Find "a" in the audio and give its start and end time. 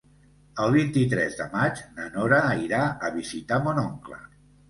3.09-3.11